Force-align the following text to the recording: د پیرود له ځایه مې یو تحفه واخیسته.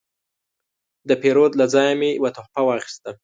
د 1.09 1.09
پیرود 1.21 1.51
له 1.59 1.65
ځایه 1.73 1.93
مې 1.99 2.09
یو 2.23 2.33
تحفه 2.35 2.61
واخیسته. 2.65 3.09